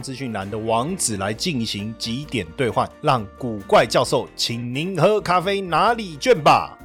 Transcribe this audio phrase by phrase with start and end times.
[0.00, 6.78] 资讯栏的网址来进行几点兑换，让古怪教授请您喝咖啡哪里卷吧。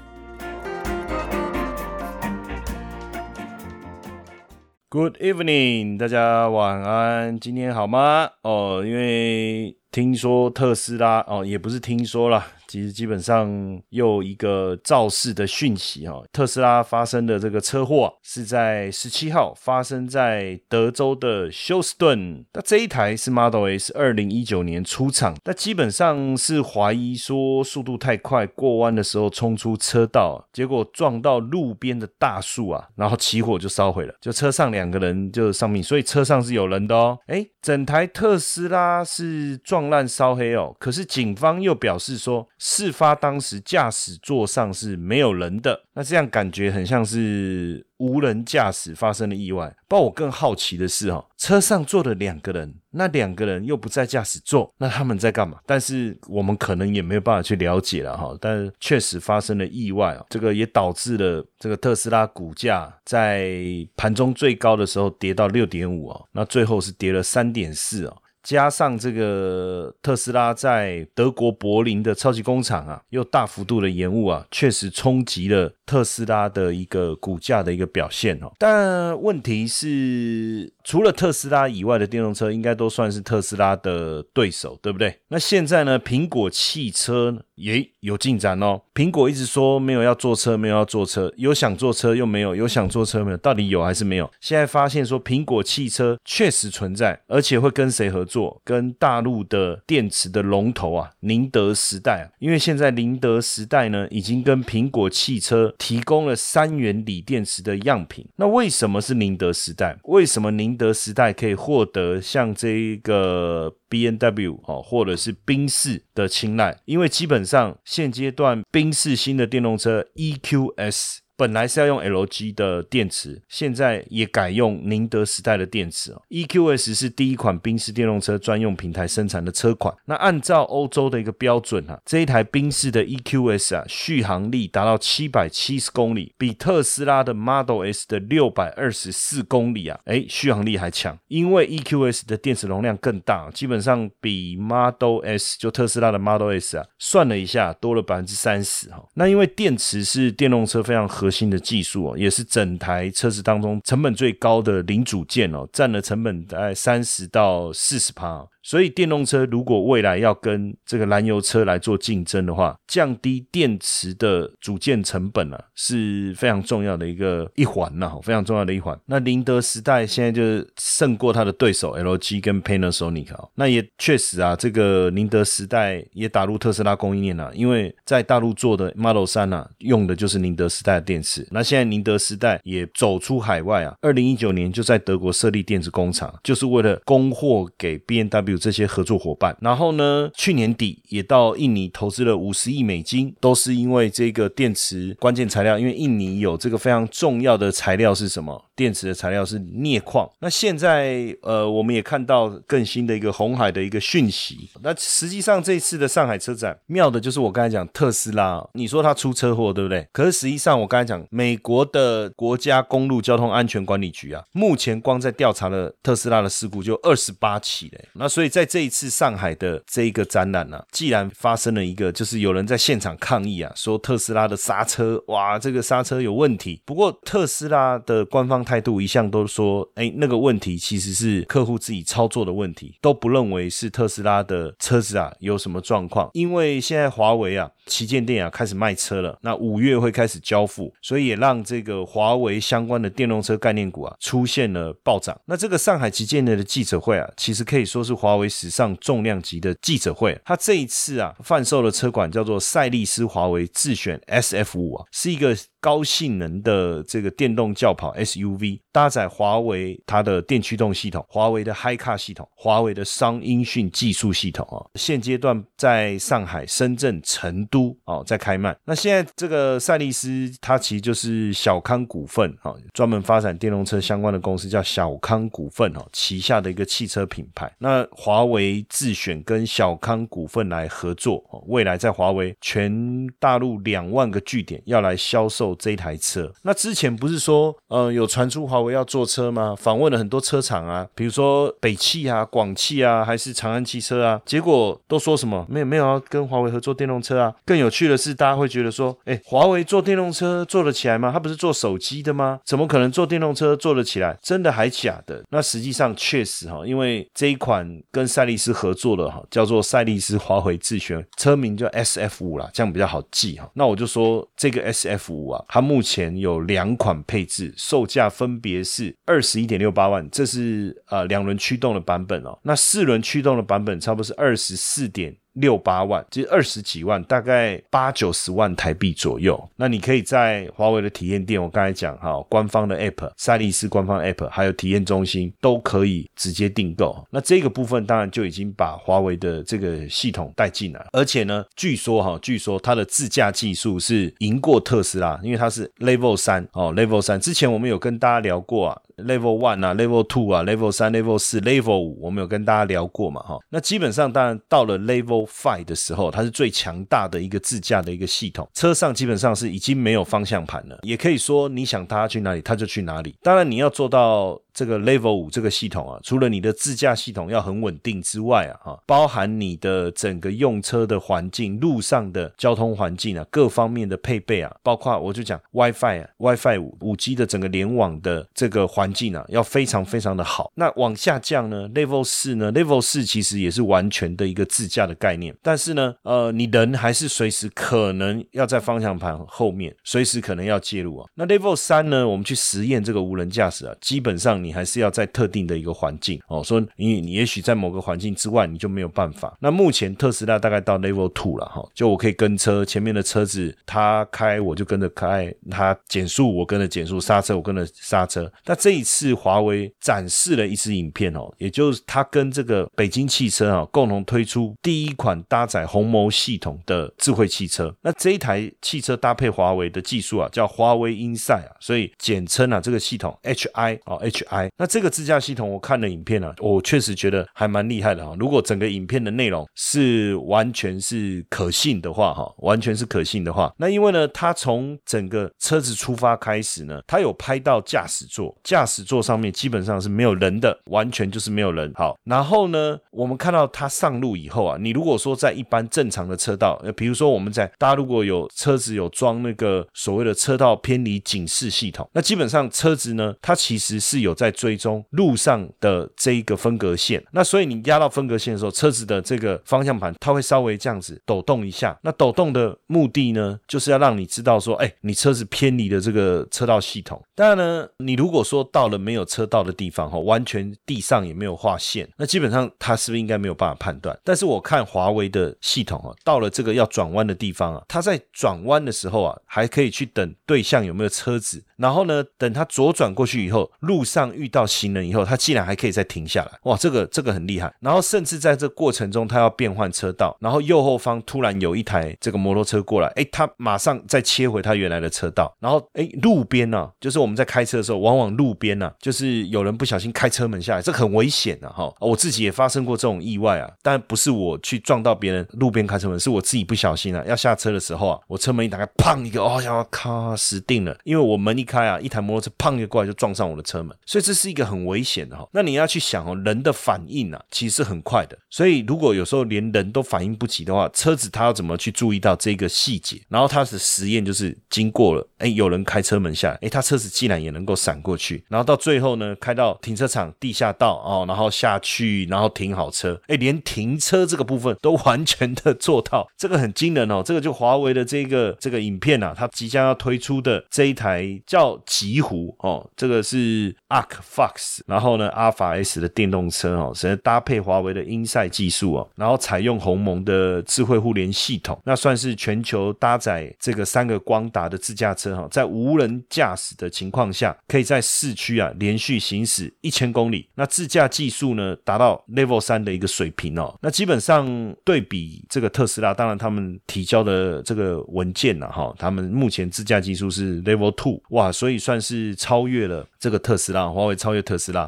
[4.90, 8.30] Good evening，大家晚安，今天好吗？
[8.44, 12.48] 哦，因为听说特斯拉哦，也不是听说啦。
[12.76, 22.44] 其实基本上又一个肇事的讯息哈，特斯拉发生的这个车祸是在十七号发生在德州的休斯顿。
[22.52, 37.18] 那这一台是 Model S，二零一九年出厂，那基本上是怀疑说速度太快，过弯的时候冲出车道，结果撞到路边的大树啊，然后起火就烧毁了，就车上两个人就丧命，所以车上是有人的哦。
[37.28, 42.46] 哎，整台特斯拉是撞烂烧黑哦，可是警方又表示说。
[42.68, 49.72] 事发当时，驾驶座上是没有人的，那这样感觉很像是无人驾驶发生了意外。
[49.88, 55.60] 不过我更好奇的是，哈，车上坐了两个人，那两个人又不在驾驶座，那他们在干嘛？
[55.68, 58.36] 但是我们可能也没有办法去了解了，哈。
[58.42, 63.62] 但确实发生了意外啊，这个也导致了这个特斯拉股价在
[63.96, 68.18] 盘中最高的时候跌到六点五啊，那最后是跌了三点四啊。
[68.46, 78.52] 加上这个特斯拉在德国柏林的超级工厂啊，又大幅度的延误啊，确实冲击了特斯拉的一个股价的一个表现哦。
[78.60, 85.20] 但问题是，除了特斯拉以外的电动车，应该都算是特斯拉的对手，对不对？
[85.30, 88.80] 那现在呢，苹果汽车也有进展哦。
[88.94, 93.38] 苹果一直说没有要坐车，没有要坐车，有想坐车又没有，有想坐车没有？
[93.38, 94.32] 到底有还是没有？
[94.40, 98.35] 现在发现说苹果汽车确实存在，而且会跟谁合作？
[98.36, 108.28] 做跟大陆的电池的龙头啊，宁德时代啊，因为现在宁德时代呢，已经跟苹果汽车提供了三元锂电池的样品。
[108.36, 109.98] 那为什么是宁德时代？
[110.04, 116.78] 为什么宁德时代可以获得像这个 B N W 哦，或者是宾士的青睐？
[116.84, 121.22] 因为基本上现阶段宾士新的电动车 E Q S。
[121.38, 126.22] 本来是要用 LG 的电池，现在也改用宁德时代的电池哦。
[126.30, 129.94] EQS 是第一款宾士电动车专用平台生产的车款。
[130.06, 141.20] 那按照欧洲的一个标准啊，这一台宾士的 EQS 啊，续航力达到七百七十公里，比特斯拉的 Model S 的六百二十四公里啊，哎，续航力还强。
[141.28, 149.06] 因为 EQS 的电池容量更大，基本上比 Model S 就特斯拉的 Model S 啊，算了一下多了百分之三十哈。
[149.16, 151.25] 那因为电池是电动车非常合。
[151.26, 158.48] 核心的技术哦，也是整台车子当中成本最高的零组件哦，占了成本大概三十到四十趴。
[158.66, 169.00] 所以电动车如果未来要跟这个燃油车来做竞争的话，降低电池的组件成本啊，是非常重要的一个一环呐，非常重要的一环。
[169.06, 181.48] 那宁德时代现在就胜过它的对手 LG 跟 Panasonic 啊，那也确实啊，这个宁德时代也打入特斯拉供应链了，因为在大陆做的 Model 三啊，用的就是宁德时代的电池。
[181.52, 188.55] 那现在宁德时代也走出海外啊，二零一九年就在德国设立电子工厂，就是为了供货给 B N W。
[188.58, 198.64] 这些合作伙伴，然后呢，去年底也到印尼投资了五十亿美金，都是因为这个电池关键材料，因为印尼有这个非常重要的材料是什么？
[198.76, 200.30] 电池的材料是镍矿。
[200.40, 204.70] 那现在呃，我们也看到更新的一个红海的一个讯息。
[204.82, 210.06] 那实际上这次的上海车展，妙的就是我刚才讲特斯拉，你说它出车祸对不对？
[210.12, 218.06] 可是实际上我刚才讲，美国的国家公路交通安全管理局啊，目前光在调查了特斯拉的事故就二十八起嘞。
[218.14, 218.45] 那所以。
[218.50, 226.82] 在这一次上海的这一个展览呢，既然发生了一个，就是有人在现场抗议啊，说特斯拉的刹车，哇，这个刹车有问题。
[226.86, 236.30] 不过特斯拉的官方态度一向都说，哎，那个问题其实是客户自己操作的问题，都不认为是特斯拉的车子啊有什么状况。
[236.34, 245.40] 因为现在华为啊，旗舰店啊开始卖车了，那五月会开始交付，所以也让这个华为相关的电动车概念股啊出现了暴涨。
[245.46, 248.46] 那这个上海旗舰店的记者会啊，其实可以说是华华为。
[248.56, 255.58] 史上重量级的记者会，他这一次啊贩售的车款叫做赛力斯华为自选 SF 五啊，是一个。
[255.86, 264.82] 高性能的这个电动轿跑 SUV，搭载华为它的电驱动系统、华为的 HiCar 系统、华为的商音讯技术系统啊。
[264.96, 268.76] 现阶段在上海、深圳、成都哦在开卖。
[268.84, 277.72] 那现在这个赛力斯它其实就是小康股份啊，专门发展电动车相关的公司叫小康股份哦，旗下的一个汽车品牌。
[277.78, 286.52] 那华为自选跟小康股份来合作，未来在华为全大陆两万个据点要来销售这一台车。
[286.64, 289.76] 那之前不是说，呃，有传出华为要做车吗？
[289.78, 295.66] 访问了很多车厂啊，比如说北汽啊、广汽啊，还是长安汽车啊，结果都说什么？
[295.70, 297.54] 没有没有要跟华为合作电动车啊。
[297.66, 301.32] 更有趣的是，大家会觉得说，哎，华为做电动车做得起来吗？
[301.32, 302.60] 他不是做手机的吗？
[302.66, 304.38] 怎么可能做电动车做得起来？
[304.42, 305.44] 真的还假的？
[305.50, 313.70] 那实际上确实哈，因为这一款跟赛力斯合作的哈，叫做赛力斯华为智选车名叫 S F 五啦，这样比较好记哈。
[313.74, 322.58] 那我就说这个 S F 五啊，它目前有两款配置，售价分别是二十一点六八万，这是呃两轮驱动的版本哦。
[322.64, 325.36] 那四轮驱动的版本差不多是二十四点。
[325.56, 329.62] 六八万，其实二十几万，大概八九十万台币左右。
[329.76, 337.26] 那你可以在华为的体验店，我刚才讲哈，官方的 App、赛力斯官方 App，还有体验中心都可以直接订购。
[337.30, 347.40] 那这个部分当然就已经把华为的这个系统带进来，而且呢，据说哈，据说它的自驾技术是赢过特斯拉，因为它是 Level 三哦，Level 三。
[347.40, 349.02] 之前我们有跟大家聊过啊。
[349.18, 353.42] Level One 啊，Level Two 啊，Level 三、Level 四、Level 五，我们有跟大家聊过嘛？
[353.42, 363.36] 哈，那基本上当然到了 Level Five 的时候，它是最强大的一个自驾的一个系统，车上基本上是已经没有方向盘了，也可以说你想它去哪里，它就去哪里。
[363.42, 364.60] 当然你要做到。
[364.76, 380.70] 这个 Level 五这个系统啊，除了你的自驾系统要很稳定之外啊，哈，包含你的整个用车的环境、路上的交通环境啊，各方面的配备啊，包括我就讲 WiFi 啊，WiFi 五五 G 的整个联网的这个环境啊，要非常非常的好。
[380.76, 391.30] 那往下降呢，Level 四呢，Level 四其实也是完全的一个自驾的概念，但是呢，呃，你人还是随时可能要在方向盘后面，随时可能要介入啊。
[391.36, 394.65] 那 Level 三呢，我们去实验这个无人驾驶啊，基本上。
[394.66, 399.56] 你还是要在特定的一个环境哦，说你你也许在某个环境之外，你就没有办法。
[399.60, 408.52] 那目前特斯拉大概到 Level Two 了哈，就我可以跟车，前面的车子它开我就跟着开，它减速我跟着减速，刹车我跟着刹车。
[408.66, 417.96] 那这一次华为展示了一支影片哦，也就是它跟这个北京汽车啊共同推出第一款搭载鸿蒙系统的智慧汽车。
[418.02, 424.55] 那这一台汽车搭配华为的技术啊，叫华为 Inside 啊，所以简称啊这个系统 HI 哦 HI。
[424.78, 428.36] 那这个自驾系统，我看了影片啊，我确实觉得还蛮厉害的哈。
[428.40, 441.92] 如果整个影片的内容是完全是可信的话，哈，完全是可信的话，那因为呢，它从整个车子出发开始呢，它有拍到驾驶座，驾驶座上面基本上是没有人的，完全就是没有人。
[441.96, 461.98] 好，然后呢，我们看到它上路以后啊，你如果说在一般正常的车道，比如说我们在大家如果有车子有装那个所谓的车道偏离警示系统，那基本上车子呢，它其实是有在在追踪路上的这一个分隔线，那所以你压到分隔线的时候，车子的这个方向盘它会稍微这样子抖动一下。
[462.04, 467.20] 那抖动的目的呢，就是要让你知道说，哎，你车子偏离了这个车道系统。
[467.34, 474.16] 当然呢，你如果说到了没有车道的地方哈，完全地上也没有画线，那基本上它是不是应该没有办法判断？
[474.24, 484.35] 但是我看华为的系统啊，到了这个要转弯的地方啊，它在转弯的时候啊，还可以去等对象有没有车子，然后呢，等它左转过去以后，路上。
[484.36, 487.74] 遇到行人以后，他竟然还可以再停下来，哇，这个这个很厉害。
[487.80, 495.54] 然后甚至在这过程中，他要变换车道，然后右后方突然有一台这个摩托车过来，哎，他马上再切回他原来的车道。
[495.60, 501.94] 然后哎，路边呢，就是我们在开车的时候，往往路边呢，就是有人不小心开车门下来，这很危险的哈。
[502.00, 514.26] 我自己也发生过这种意外啊，但不是我去撞到别人路边开车门，是我自己不小心啊，要下车的时候啊，我车门一打开，砰一个，哦呀，咔，死定了，因为我门一开啊，一台摩托车砰一个过来就撞上我的车门，所以。
[514.26, 523.22] 这是一个很危险的哈，那你要去想哦，人的反应啊，其实很快的，所以如果有时候连人都反应不及的话，车子它要怎么去注意到这个细节？
[523.30, 544.04] 然后它的实验就是经过了，哎，有人开车门下来，哎，他车子竟然也能够闪过去，然后到最后呢，开到停车场地下道哦，然后下去，然后停好车，哎，连停车这个部分都完全的做到，这个很惊人哦，这个就华为的这个这个影片啊，它即将要推出的这一台叫极狐哦，这个是啊。
[544.06, 560.48] Mark Fox，然后呢，Alpha S 的电动车哦，是搭配华为的英赛技术哦，然后采用鸿蒙的智慧互联系统，那算是全球搭载这个三个光达的自驾车哈，在无人驾驶的情况下，可以在市区啊连续行驶一千公里。
[560.56, 563.76] 那自驾技术呢，达到 Level 三的一个水平哦。
[563.82, 574.88] 那基本上对比这个特斯拉，当然他们提交的这个文件呢，哈，他们目前自驾技术是 Level two，哇，所以算是超越了这个特斯拉，华为超越特斯拉。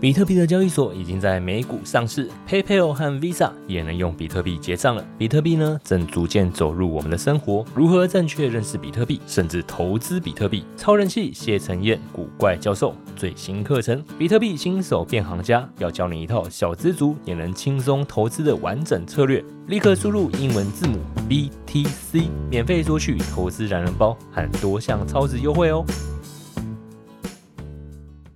[0.00, 5.06] 比特币的交易所已经在美股上市，PayPal 和 Visa 也能用比特币结账了。
[5.16, 7.64] 比特币呢，正逐渐走入我们的生活。
[7.72, 10.64] 如何正确认识比特币，甚至投资比特币？
[10.76, 19.44] 超人气谢承彦古怪教授最新课程《比特币新手变行家》，要教你一套小资族也能轻松投资的完整策略。
[19.68, 20.98] 立刻输入英文字母
[21.28, 25.84] BTC，免费索取投资懒人包和多项超值优惠哦。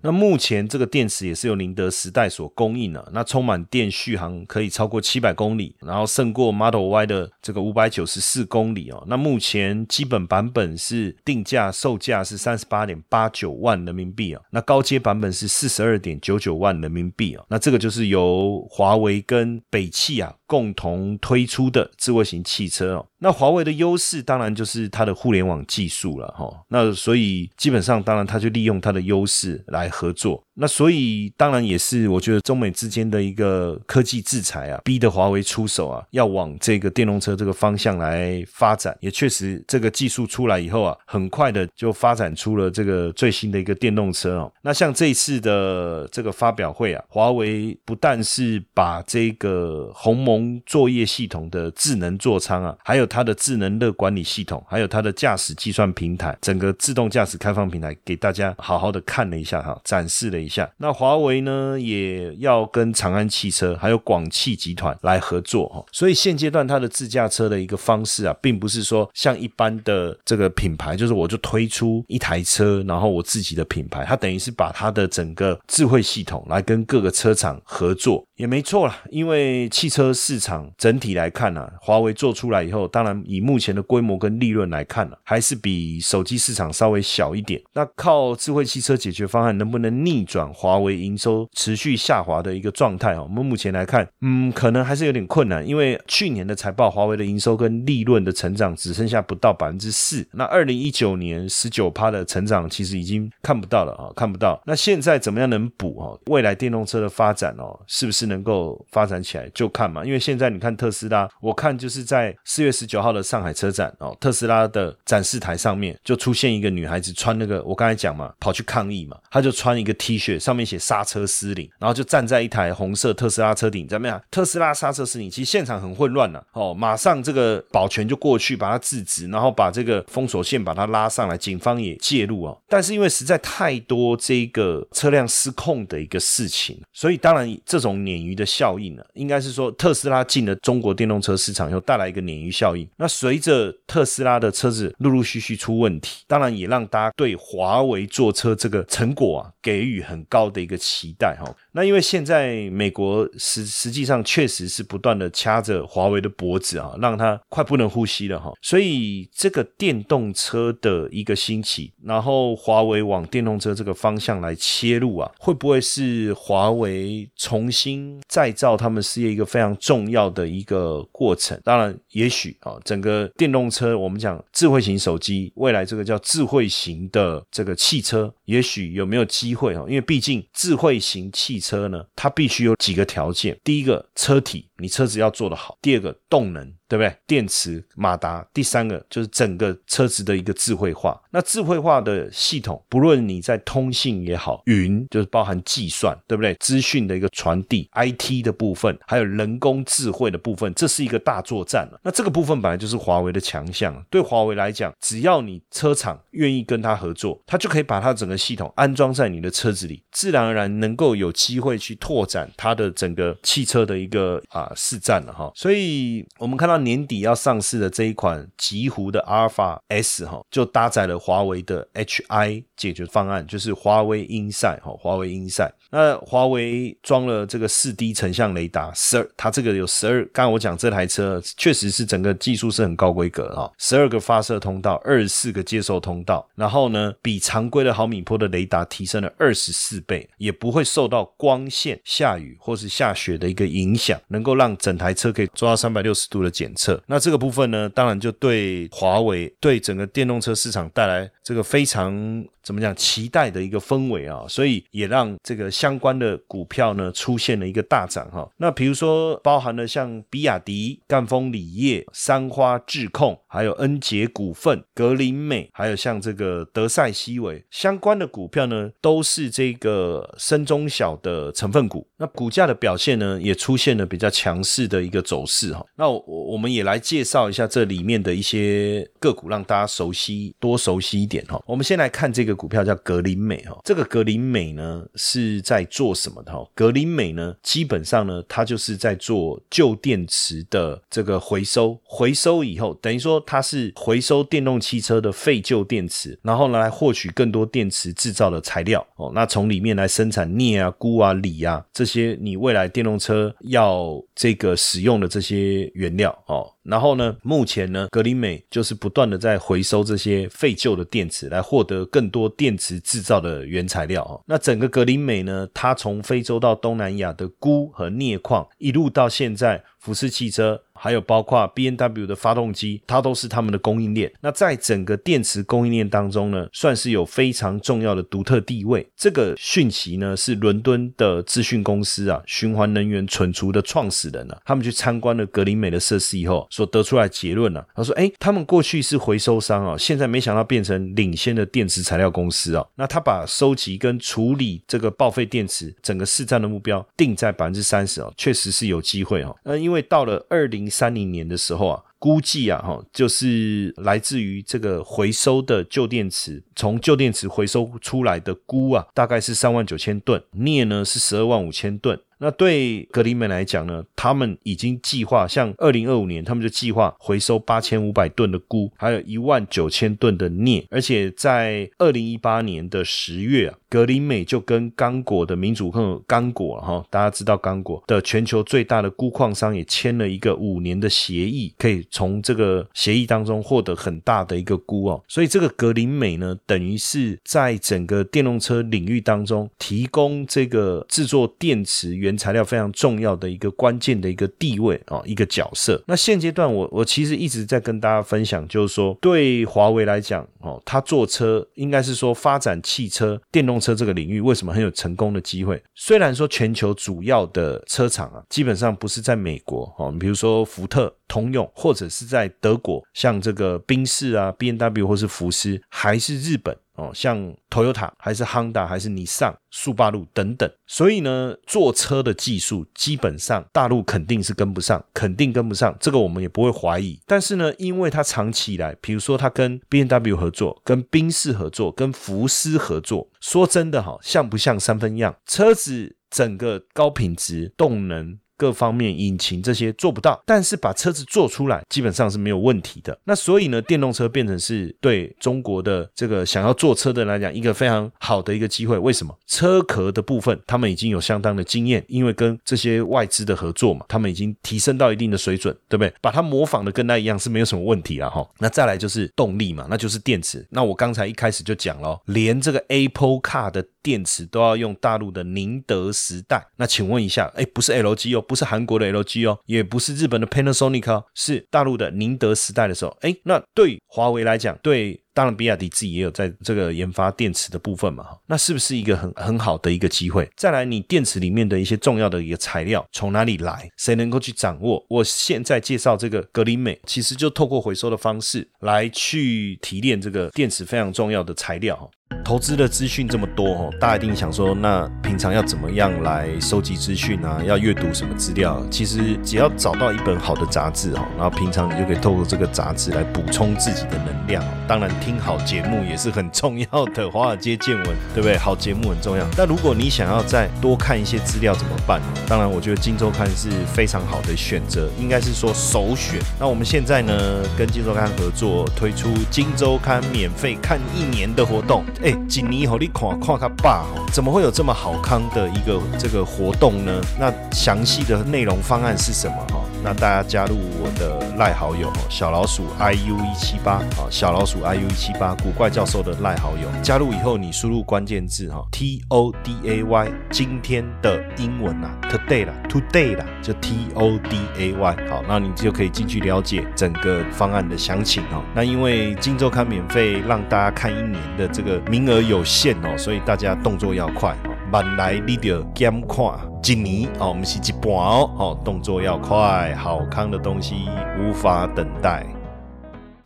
[0.04, 9.02] 那目前这个电池也是由宁德时代所供应的，那充满电续航可以超过七百公里，然后胜过 Model Y 的这个五百九十四公里哦。
[9.06, 17.42] 那目前基本版本是定价售价是三十八点八九万人民币啊，那高阶版本是四十二点九九万人民币啊。
[17.49, 20.34] 那这个就是由华为跟北汽啊。
[20.46, 26.47] 共同推出的智慧型汽车哦，那华为的优势当然就是它的互联网技术了哈。
[26.69, 30.45] 那所以基本上，当然它就利用它的优势来合作。
[30.57, 38.95] 那所以当然也是我觉得中美之间的一个科技制裁啊，逼得华为出手啊，要往这个电动车这个方向来发展。
[39.00, 44.52] 也确实，这个技术出来以后啊，很快的就发展出了这个最新的一个电动车哦。
[44.61, 60.68] 那像这一次的这个发表会啊，华为不但是把这个鸿蒙作业系统的智能座舱啊，还有它的智能热管理系统，还有它的驾驶计算平台，整个自动驾驶开放平台，给大家好好的看了一下哈，展示了一下。
[60.78, 78.26] 那华为呢，也要跟长安汽车还有广汽集团来合作哈，所以现阶段它的自驾车的一个方式啊，并不是说像一般的这个品牌，就是我就推出一台车，然后我自己的品牌，它等于是把它的整个智慧系统来跟各个车厂合作。
[78.35, 87.62] 也没错啦，因为汽车市场整体来看呢，华为做出来以后，当然以目前的规模跟利润来看呢，还是比手机市场稍微小一点。
[87.74, 93.22] 那靠智慧汽车解决方案能不能逆转华为营收持续下滑的一个状态啊？
[93.22, 100.26] 我们目前来看，嗯，可能还是有点困难，因为去年的财报，华为的营收跟利润的成长只剩下不到百分之四。
[100.32, 104.60] 那二零一九年十九趴的成长其实已经看不到了啊，看不到。
[104.66, 106.18] 那现在怎么样能补啊？
[106.26, 108.24] 未来电动车的发展哦，是不是？
[108.24, 124.22] 能够发展起来就看嘛，因为现在你看特斯拉，我看就是在四月十十九号的上海车展哦，特斯拉的展示台上面就出现一个女孩子穿那个，我刚才讲嘛，跑去抗议嘛，她就穿一个 T 恤，上面写刹车失灵，然后就站在一台红色特斯拉车顶，怎么样？
[124.30, 137.94] 特斯拉刹车失灵，其实现场很混乱了哦，马上这个保全就过去把它制止，然后把这个封锁线把它拉上来，警方也介入哦，但是因为实在太多这个车辆失控的一个事情，所以当然这种。
[137.94, 142.74] 鲶鱼的效应呢，应该是说特斯拉进了中国电动车市场以后带来一个鲶鱼效应。
[142.97, 151.54] 那随着特斯拉的车子陆陆续续出问题，当然也让大家对华为做车这个成果啊给予很高的一个期待哈。
[151.75, 158.52] 那因为现在美国实实际上确实是不断的掐着华为的脖子啊，让它快不能呼吸了哈。
[158.62, 171.61] 所以这个电动车的一个兴起，然后华为往电动车这个方向来切入啊，会不会是华为重新再造他们事业一个非常重要的一个过程？
[171.64, 179.85] 当然，也许啊，整个电动车我们讲智慧型手机，未来这个叫智慧型的这个汽车，也许有没有机会啊？
[179.88, 183.59] 因为毕竟智慧型汽车呢，它必须有几个条件。
[183.64, 186.70] 第一个，车体，你车子要做得好；第二个，动能。
[186.86, 187.16] 对不对？
[187.26, 191.18] 电池、马达，第三个就是整个车子的一个智慧化。
[191.30, 196.54] 那智慧化的系统，不论你在通信也好，云就是包含计算，对不对？
[196.60, 201.98] 资讯的一个传递，IT 的部分，还有人工智慧的部分，这是一个大作战了。
[202.04, 204.04] 那这个部分本来就是华为的强项。
[204.10, 215.50] 对华为来讲，只要你车厂愿意跟他合作，他就可以把他整个系统安装在你的车子里，自然而然能够有机会去拓展它的整个汽车的一个啊市占了哈。
[215.54, 225.73] 所以我们看到年底要上市的这一款极狐的阿尔法 S 哈，就搭载了华为的 HI 解决方案，就是华为英赛哈，华为英赛。
[225.90, 230.25] 那华为装了这个四 D 成像雷达，十二，它这个有十二。
[230.33, 247.02] 刚刚我讲这台车确实是整个技术是很高规格啊，十二个发射通道，二十四个接收通道，然后呢，比常规的毫米波的雷达提升了二十四倍，也不会受到光线、下雨或是下雪的一个影响，能够让整台车可以做到三百六十度的检测。
[247.06, 252.44] 那这个部分呢，当然就对华为对整个电动车市场带来这个非常。
[252.64, 252.96] 怎么讲？
[252.96, 258.49] 期待的一个氛围啊，所以也让这个相关的股票呢出现了一个大涨哈。
[258.56, 272.06] 那比如说，包含了像比亚迪、赣锋锂业、三花智控，还有恩捷股份、格林美，还有像这个德赛西韦相关的股票呢，都是这个深中小的成分股。
[272.16, 275.84] 那股价的表现呢，也出现了比较强强势的一个走势哈。
[275.96, 281.62] 那我我们也来介绍一下这里面的一些个股，让大家熟悉多熟悉一点哈。
[281.66, 282.54] 我们先来看这个。
[282.64, 286.66] 股票叫格林美哈，这个格林美呢是在做什么的哈？
[286.74, 306.72] 格林美呢，基本上呢，它就是在做旧电池的这个回收，回收以后，等于说它是回收电动汽车的废旧电池，然后呢来获取更多电池制造的材料哦，那从里面来生产镍啊、钴啊、锂啊这些你未来电动车要这个使用的这些原料哦。
[306.82, 314.42] 然后呢，目前呢，格林美就是不断的在回收这些废旧的电池，来获得更多电池制造的原材料哦。
[314.46, 320.83] 那整个格林美呢，它从非洲到东南亚的钴和镍矿，一路到现在福斯汽车。
[320.94, 324.32] 还有包括 B N W 的发动机，它都是他们的供应链。
[324.40, 329.06] 那在整个电池供应链当中呢，算是有非常重要的独特地位。
[329.16, 342.86] 这个讯息呢，是伦敦的资讯公司啊，循环能源存储的创始人啊，他们去参观了格林美的设施以后，所得出来结论啊，他说：哎，他们过去是回收商啊，现在没想到变成领先的电池材料公司啊。
[342.94, 349.52] 那他把收集跟处理这个报废电池整个市占的目标定在百分之三十啊，确实是有机会啊。
[349.64, 350.83] 那，因为到了二零。
[350.88, 362.18] 三零年的时候啊，估计啊，哈，就是来自于这个回收的旧电池，从旧电池回收出来的钴啊，大概是三万九千吨，镍呢是十二万五千吨。
[362.38, 373.78] 那对格林美来讲呢，他们已经计划，像二零二五年，他们就计划回收八千五百吨的钴，还有一万九千吨的镍，而且在二零一八年的十月啊。
[373.94, 385.23] 格林美就跟刚果的民主共刚果哈，大家知道刚果的全球最大的钴矿商也签了一个五年的协议，可以从这个协议当中获得很大的一个钴哦。
[385.28, 396.02] 所以这个格林美呢，等于是在整个电动车领域当中提供这个制作电池原材料非常重要的一个关键的一个地位啊，一个角色。
[396.08, 403.80] 那现阶段我我其实一直在跟大家分享，就是说对华为来讲哦，它做车应该是说发展汽车电动。
[403.84, 405.82] 车这个领域为什么很有成功的机会？
[405.94, 416.76] 虽然说全球主要的车厂啊，基本上不是在美国哦，比如说福特、通用，或者是在德国，像这个宾士啊、B N W 或是福斯，还是日本。
[416.97, 427.19] 哦，像 Toyota 还是 Honda 还是尼桑、速霸路等等，所以呢，坐车的技术基本上大陆肯定是跟不上，肯定跟不上，这个我们也不会怀疑。
[427.26, 435.34] 但是呢，因为它长期以来，比如说它跟 B N W 合作、跟宾士合作、跟福斯合作，说真的哈，像不像三分样？
[435.45, 438.39] 车子整个高品质、动能。
[438.56, 443.19] 各方面引擎这些做不到，但是把车子做出来基本上是没有问题的。
[443.25, 448.97] 那所以呢，电动车变成是对中国的这个想要做车的人来讲一个非常好的一个机会。
[448.99, 449.36] 为什么？
[449.47, 456.12] 车壳的部分他们已经有相当的经验，因为跟这些外资的合作嘛，他们已经提升到一定的水准，对不对？
[456.21, 458.49] 把它模仿的跟它一样是没有什么问题了哈。
[458.58, 460.64] 那再来就是动力嘛，那就是电池。
[460.71, 466.64] 那我刚才一开始就讲了，连这个 Apple Car 的电池都要用大陆的宁德时代。
[466.76, 468.44] 那请问一下，哎，不是 LG 哦。
[468.47, 480.49] 不是韩国的 LG 哦，也不是日本的 Panasonic 哦，是大陆的宁德时代的时候，哎，那对华为来讲，对，当然比亚迪自己也有在这个研发电池的部分嘛，那是不是一个很很好的一个机会？
[480.56, 483.90] 再来，你电池里面的一些重要的一个材料从哪里来？
[483.97, 485.04] 谁能够去掌握？
[485.08, 492.08] 我现在介绍这个格林美，其实就透过回收的方式来去提炼这个电池非常重要的材料。
[492.44, 497.62] 投资的资讯这么多哦，大家一定想说，那平常要怎么样来收集资讯啊？
[497.64, 498.84] 要阅读什么资料？
[498.90, 504.64] 其实只要找到一本好的杂志哦，然后平常你就可以透过这个杂志来补充自己的能量。
[504.88, 508.58] 当然，听好节目也是很重要的，华尔街见闻，对不对？
[508.58, 509.47] 好节目很重要。
[509.56, 512.21] 那如果你想要再多看一些资料怎么办？
[512.47, 516.39] 当然，我觉得《金周刊》是非常好的选择，应该是说首选。
[516.60, 517.32] 那我们现在呢，
[517.75, 522.04] 跟《金周刊》合作推出《金周刊》免费看一年的活动。
[522.23, 527.13] 哎，锦尼好，你看看他爸，怎么会有这么好康的一个这个活动呢？
[527.41, 529.80] 那详细的内容方案是什么哈？
[530.02, 544.58] 那大家加入我的赖好友小老鼠 i u 一七八啊，小老鼠 i u 一七八，古怪教授的赖好友，加入以后你输入关键字哈，t o d a y，今天的英文啊，today 啦，today 啦，就 t o d
[544.78, 548.62] a y，好，那你就可以进去了解整个方案的详情哦。
[548.74, 556.44] 那因为金周刊免费让大家看一年的这个名额有限哦，所以大家动作要快哦，慢来你就减看。
[556.86, 561.08] 一年哦，我们是一半哦，哦，动作要快，好康的东西
[561.40, 562.44] 无法等待。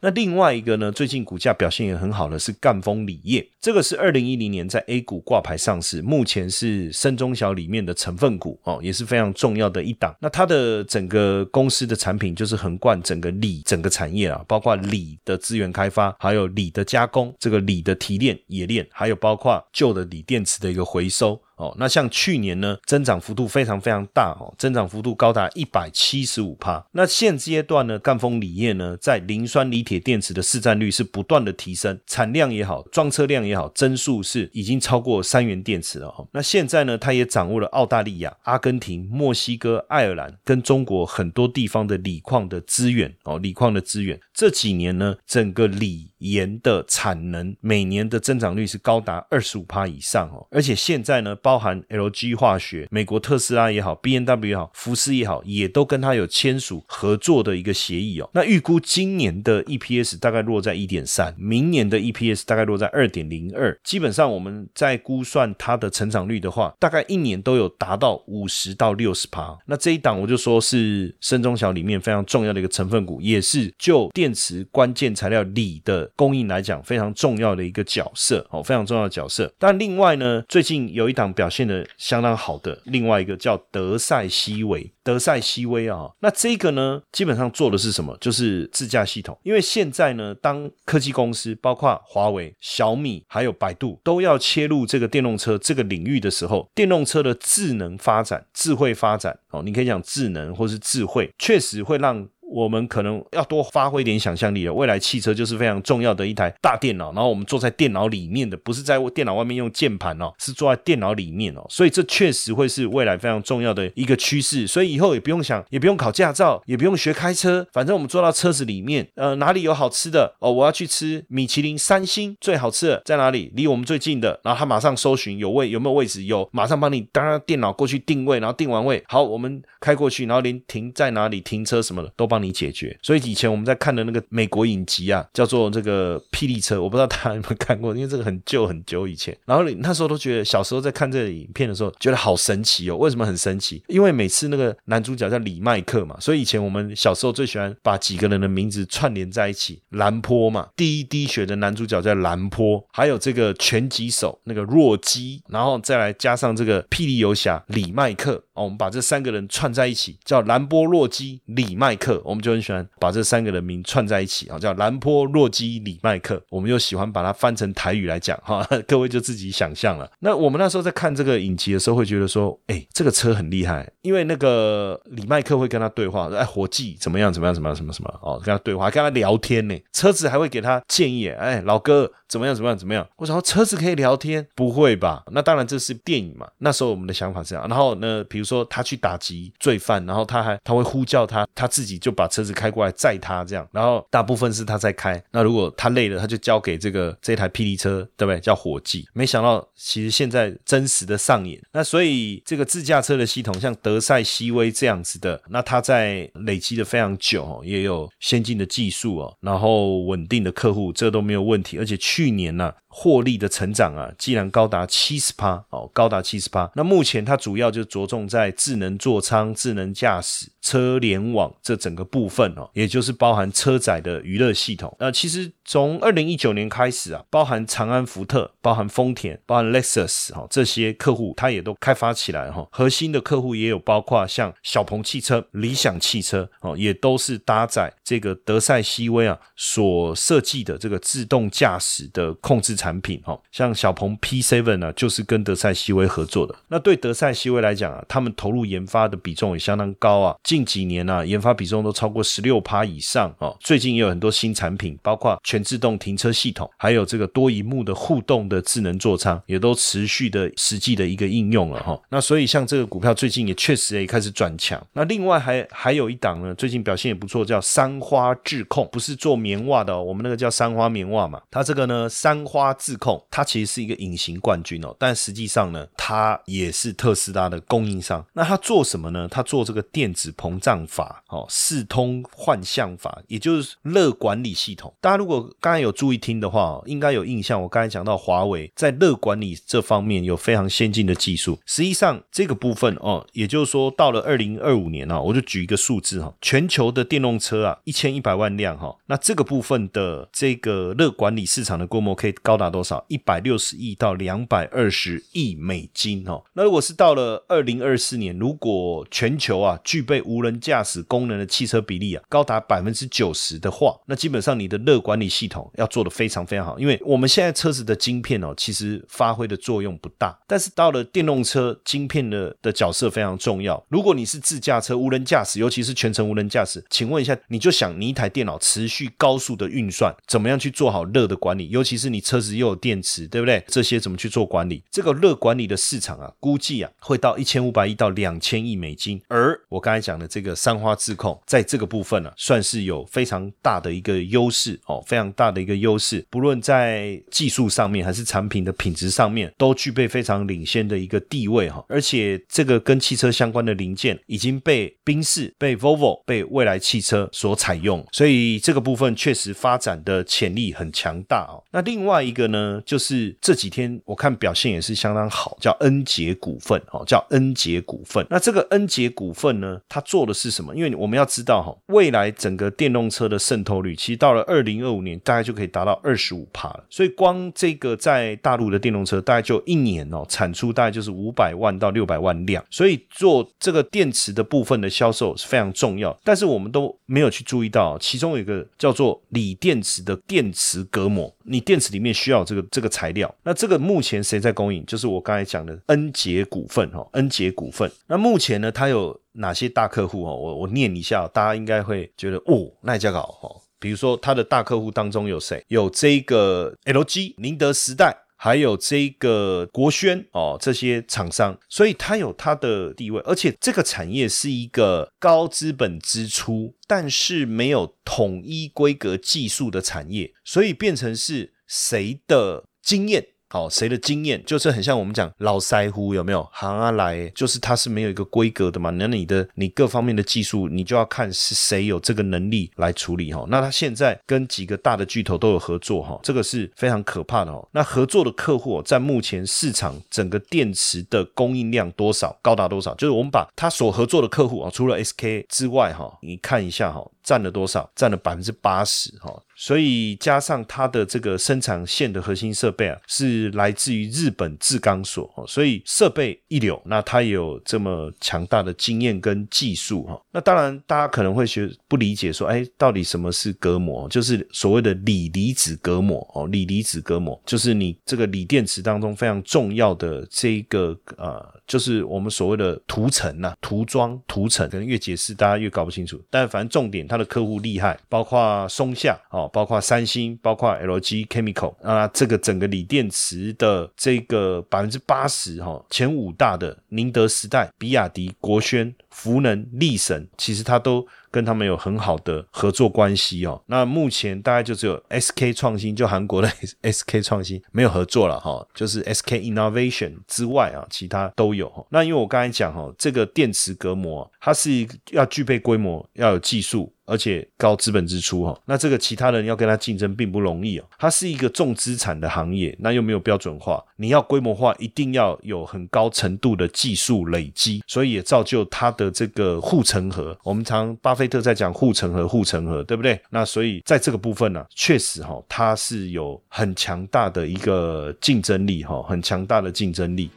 [0.01, 10.15] 那另外一个呢，最近股价表现也很好的是赣锋锂业，这个是二零一零年在 A 股挂牌上市，目前是深中小里面的成分股哦，也是非常重要的一档。
[10.21, 21.41] 那它的整个公司的产品就是横贯整个锂整个产业啊，包括锂的资源开发，还有锂的加工，这个锂的提炼、冶炼，还有包括旧的锂电池的一个回收。
[21.59, 26.87] 哦，那像去年呢，增长幅度非常非常大哦，增长幅度高达一百七十五帕。
[26.93, 36.29] 那现阶段呢，赣锋锂业呢，在磷酸锂铁电池的市占率是不断的提升，产量也好，装车量也好，增速是已经超过三元电池了哦。
[36.33, 44.21] 那现在呢，它也掌握了澳大利亚、阿根廷、墨西哥、爱尔兰跟中国很多地方的锂矿的资源哦，锂矿的资源。
[44.33, 51.37] 这几年呢，整个锂盐的产能每年的增长率是高达二十五帕以上哦，而且现在呢。
[51.49, 58.29] 包含 LG 化学、美国特斯拉也好，B N W 也好，福斯也好，也都跟他有签署合作的一个协议哦。
[58.35, 63.75] 那预估今年的 E P S 大概落在一点三，明年的 E P S 大概落在二点零二。
[63.83, 69.59] 基本上我们在估算它的成长率的话，大概一年都有达到五十到六十趴。
[69.65, 79.51] 那这一档我就说是深中小里面非常重要的一个成分股，也是就电池关键材料锂的供应来讲非常重要的一个角色哦，非常重要的角色。
[79.59, 81.35] 但另外呢，最近有一档。
[81.39, 88.17] 表现的相当好的另外一个叫德赛西维，德赛西威啊，那这个呢，基本上做的是什么？
[88.21, 89.39] 就是自驾系统。
[89.45, 102.29] 因为现在呢，当科技公司包括华为、小米还有百度都要切入这个电动车这个领域的时候，电动车的智能发展、智慧发展哦，你可以讲智能或是智慧，确实会让。
[102.51, 104.73] 我们可能要多发挥一点想象力了。
[104.73, 111.67] 未来汽车就是非常重要的一台大电脑，然后我们坐在电脑里面的，不是在电脑外面用键盘哦，是坐在电脑里面哦。
[111.69, 114.67] 所以这确实会是未来非常重要的一个趋势。
[114.67, 123.53] 所以以后也不用想，也不用考驾照，也不用学开车，反正我们坐到车子里面，呃，哪里有好吃的哦，我要去吃米其林三星最好吃的在哪里？
[123.55, 132.38] 离我们最近的，然后他马上搜寻有位有没有位置，有马上帮你，当然电脑过去定位，然后定完位，好，我们开过去，然后连停在哪里停车什么的都帮。
[132.39, 139.37] 帮你解决，所以以前我们在看的那个美国影集啊，叫做这个霹雳车，我不知道大家有没有看过，因为这个很旧很久以前。
[139.45, 142.97] 然后你那时候都觉得小时候在看这个影片的时候，觉得好神奇哦。
[142.97, 143.83] 为什么很神奇？
[143.89, 149.83] 因为每次那个男主角叫李麦克嘛，所以以前我们小时候最喜欢把几个人的名字串联在一起。
[149.91, 162.23] 兰坡嘛，第一滴血的男主角叫兰坡，还有这个拳击手那个弱鸡，然后再来加上这个霹雳游侠李麦克哦，我们把这三个人串在一起，叫兰波弱鸡李麦克。
[162.29, 166.43] 我们就很喜欢把这三个人名串在一起啊，叫兰坡、洛基、李麦克。
[166.51, 170.11] 我们又喜欢把它翻成台语来讲哈， 各位就自己想象了。
[170.21, 177.33] 那我们那时候在看这个影集的时候，会觉得说，哎，这个车很厉害，因为那个李麦克会跟他对话，哎，伙计怎么样？
[177.33, 177.55] 怎么样？
[177.55, 177.75] 怎么样？
[177.75, 178.15] 什么什么？
[178.23, 179.75] 哦，跟他对话，跟他聊天呢。
[179.93, 182.55] 车子还会给他建议，哎，老哥怎么样？
[182.55, 182.77] 怎么样？
[182.77, 183.09] 怎么样？
[183.17, 185.25] 我想说车子可以聊天，不会吧？
[185.33, 186.47] 那当然这是电影嘛。
[186.59, 187.67] 那时候我们的想法是这样。
[187.69, 192.13] 然后呢，比如说他去打击罪犯，然后他还他会呼叫他，他自己就。
[192.19, 195.23] 把车子开过来载他，这样，然后大部分是他在开。
[195.31, 198.41] 那如果他累了，他就交给这个这台霹雳车，对不对？
[198.41, 199.07] 叫伙计。
[199.13, 201.63] 没想到，其实现在真实的上演。
[201.71, 211.79] 那所以这个自驾车的系统，像德赛西威这样子的，那它在累积的非常久，也有先进的技术哦，然后稳定的客户，这都没有问题。
[211.79, 212.75] 而且去去年呢。
[212.91, 216.69] 获利的成长啊，既然高达七十趴哦，高达七十趴。
[216.75, 224.97] 那目前它主要就着重在智能座舱、智能驾驶、车联网这整个部分哦，也就是包含车载的娱乐系统。
[224.99, 232.67] 那其实从二零一九年开始啊，包含长安福特、包含丰田、包含 Lexus 哈这些客户，它也都开发起来哈。
[232.73, 242.79] 核心的客户也有包括像小鹏汽车、理想汽车哦，也都是搭载这个德赛西威啊所设计的这个自动驾驶的控制。
[242.79, 246.55] 产品哈，像小鹏 P7 呢，就是跟德赛西威合作的。
[246.69, 250.37] 那对德赛西威来讲啊，他们投入研发的比重也相当高啊。
[250.45, 253.57] 近几年呢，研发比重都超过十六趴以上哦。
[253.59, 262.01] 最近也有很多新产品，包括全自动停车系统，还有这个多荧幕的互动的智能座舱，也都持续的实际的一个应用了哈。
[262.11, 264.81] 那所以像这个股票最近也确实也开始转强。
[264.93, 271.41] 那另外还还有一档呢，最近表现也不错，叫三花智控，不是做棉袜的哦，我们那个叫三花棉袜嘛。
[271.51, 272.69] 它这个呢，三花。
[272.75, 278.25] 自控，它其实是一个隐形冠军哦，但实际上呢，它也是特斯拉的供应商。
[278.35, 279.27] 那它做什么呢？
[279.29, 284.95] 它做这个电子膨胀法，哦，四通幻象法，也就是热管理系统。
[285.01, 287.61] 大家如果刚才有注意听的话，应该有印象。
[287.61, 291.59] 我刚才讲到华为在热管理这方面有非常先进的技术。
[291.67, 302.59] 实际上这个部分哦，也就是说到了二零二五年啊，我就举一个数字哈，全球的电动车啊，一千一百万辆哈，那这个部分的这个热管理市场的规模可以高。
[302.59, 303.05] 达多少？
[303.07, 306.43] 一百六十亿到两百二十亿美金哦。
[306.55, 316.77] 那如果是到了二零二四年，如果全球啊具备无人驾驶功能的汽车比例啊高达百分之九十的话，那基本上你的热管理系统要做的非常非常好。
[316.81, 323.81] 因为我们现在车子的晶片哦，其实发挥的作用不大，但是到了电动车，晶片的的角色非常重要。
[323.89, 331.69] 如果你是自驾车、无人驾驶，尤其是全程无人驾驶，请问一下，你就想你一台电脑持续高速的运算，怎么样去做好热的管理？
[331.79, 332.59] 尤其是你车子。
[332.59, 333.63] 又有电池，对不对？
[333.69, 334.83] 这些怎么去做管理？
[334.91, 339.21] 这个热管理的市场啊，估计啊会到一千五百亿到两千亿美金。
[339.29, 346.27] 而我刚才讲的这个三花智控，在这个部分呢，算是有非常大的一个优势哦，非常大的一个优势。
[346.31, 351.85] 不论在技术上面，还是产品的品质上面，都具备非常领先的一个地位哈。
[351.89, 361.63] 而且这个跟汽车相关的零件已经被宾士、被 Volvo、被未来汽车所采用，所以这个部分确实发展的潜力很强大哦。
[361.71, 362.49] 那另外一个。
[362.49, 368.27] 呢，就是这几天我看表现也是相当好，叫恩捷股份哦，叫恩捷股份。
[368.31, 370.75] 那这个恩捷股份呢，它做的是什么？
[370.75, 376.85] 因为我们要知道哈，未来整个电动车的渗透率，其实到了二零二五年，大概就可以达到二十五帕了。
[376.89, 382.65] 所以光这个在大陆的电动车，大概就一年哦，产出大概就是五百万到六百万辆。
[382.71, 386.19] 所以做这个电池的部分的销售是非常重要。
[386.25, 394.87] 但是我们都没有去注意到，其中有一个叫做锂电池的电池隔膜，你你电池里面需要这个这个材料，那这个目前谁在供应？
[394.87, 397.91] 就是我刚才讲的恩捷股份哈，恩捷股份。
[398.07, 400.33] 那目前呢，它有哪些大客户哈？
[400.33, 403.51] 我我念一下，大家应该会觉得哦，那一家搞哈。
[403.81, 405.65] 比如说，它的大客户当中有谁？
[405.67, 421.53] 有这个 LG、宁德时代，还有这个国轩哦，这些厂商，所以它有它的地位，而且这个产业是一个高资本支出，但是没有统一规格技术的产业，所以变成是。
[421.71, 423.27] 谁的经验？
[423.51, 428.91] 好，谁的经验就是很像我们讲老腮胡有没有行啊来，就是它是没有一个规格的嘛。
[428.91, 433.47] 那你的你各方面的技术，你就要看是谁有这个能力来处理哈。
[433.49, 437.67] 那他现在跟几个大的巨头都有合作哈，这个是非常可怕的哦。
[437.73, 442.95] 那合作的客户在目前市场整个电池的供应量多少，高达多少？
[442.97, 447.91] 就是我们把他所合作的客户啊，除了 SK 之外哈，你看一下哈，占了多少？
[447.95, 449.31] 占了百分之八十哈。
[449.55, 456.81] 所以加上它的这个生产线的核心设备啊，是来自于日本制钢所哦，所以设备一流。
[456.87, 460.19] 那它有这么强大的经验跟技术哈。
[460.31, 464.09] 那当然，大家可能会学不理解，说哎，到底什么是隔膜？
[464.09, 474.69] 就是所谓的锂离子隔膜哦，锂离子隔膜就是你这个锂电池当中非常重要的这一个呃，就是我们所谓的涂层呐，涂装涂层。
[474.69, 479.51] 可能越解释大家越搞不清楚，但反正重点，它的客户厉害，包括松下哦。
[479.53, 488.95] 包括三星，包括 LG Chemical 啊，这个整个锂电池的这个百分之八十哈，前五大的宁德时代、比亚迪、国轩。
[489.19, 493.61] 福能、力神，其实它都跟他们有很好的合作关系哦。
[493.67, 496.49] 那目前大概就只有 SK 创新，就韩国的
[496.89, 501.85] SK 创新没有合作了哈，就是 SK Innovation 之外啊，其他都有。
[501.91, 506.95] 那因为我刚才讲哈，这个电池隔膜，它是要具备规模，要有技术。
[507.11, 510.85] 而且高资本支出哈，那这个其他人要跟他竞争并不容易哦。
[510.99, 520.37] 它是一个重资产的行业，那又没有标准化，你要规模化，一定要有很高程度的技术累积，所以也造就它的这个护城河。
[520.43, 523.21] 我们常巴菲特在讲护城河，护城河，对不对？
[523.31, 530.31] 那所以在这个部分呢，确实哈，它是有很强大的一个竞争力哈，很强大的竞争力。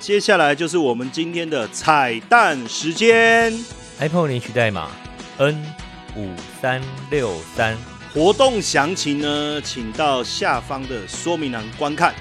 [0.00, 3.54] 接下来就是我们今天的彩蛋时间
[4.00, 4.88] ，Apple 领取代码。
[5.38, 5.64] N
[6.16, 6.28] 五
[6.60, 7.76] 三六三，
[8.12, 12.14] 活动详情呢，请到下方的说明栏观看。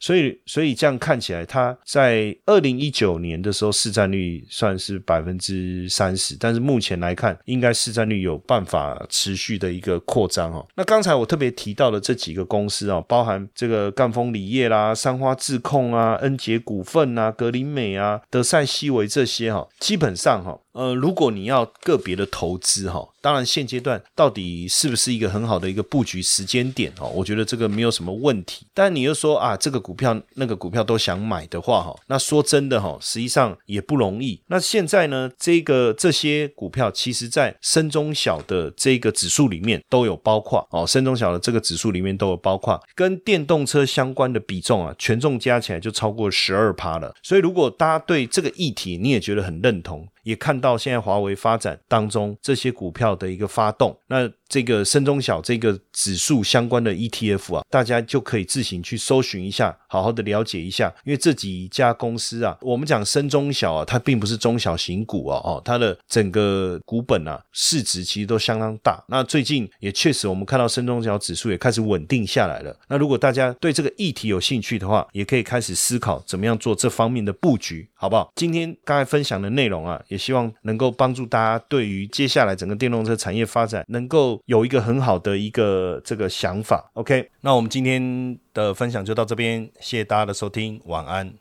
[0.00, 10.66] 所以，所以这样看起来，它在二零一九年的时候市占率算是百分之三十，但是目前来看，应该市占率有办法持续的一个扩张哦。
[10.76, 20.58] 那刚才我特别提到的这几个公司啊，包含这个赣锋锂业啦、三花智控啊、恩捷股份啊、格林美啊、德赛西维这些哈，基本上哈。
[20.78, 27.08] 呃，如果你要个别的投资哈，当然现阶段到底是不是一个很好的一个布局时间点哦？
[27.08, 28.64] 我觉得这个没有什么问题。
[28.72, 34.40] 但你又说啊，这个股票那个股票都想买的话哈，那说真的哈，实际上也不容易。
[34.46, 47.12] 那现在呢，这个这些股票其实在深中小的这个指数里面都有包括哦，深中小的这个指数里面都有包括跟电动车相关的比重啊，权重加起来就超过十二趴了。
[47.24, 50.06] 所以如果大家对这个议题你也觉得很认同。
[50.28, 54.30] 也看到现在华为发展当中这些股票的一个发动，那。
[54.48, 60.92] 这个深中小这个指数相关的 ETF 啊，大家就可以自行去搜寻一下，好好的了解一下。
[61.04, 69.04] 因为这几家公司啊，我们讲深中小啊，它并不是中小型股啊，哦，它的整个股本啊市值其实都相当大。
[69.08, 72.74] 那最近也确实，我们看到深中小指数也开始稳定下来了。
[72.88, 78.32] 那如果大家对这个议题有兴趣的话，也可以开始思考怎么样做这方面的布局，好不好？
[78.34, 84.37] 今天刚才分享的内容啊，也希望能够帮助大家对于接下来整个电动车产业发展能够。
[84.46, 91.32] 有一个很好的一个这个想法，OK，那我们今天的分享就到这边，谢谢大家的收听，晚安。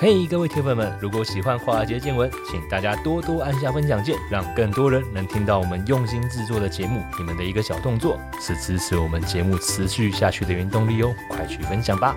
[0.00, 7.00] 嘿，各位铁粉们，如果喜欢华尔街见闻，请大家多多按下分享键，让更多人能听到我们用心制作的节目。
[7.16, 12.16] 你们的一个小动作，是支持我们节目持续下去的原动力哦，快去分享吧。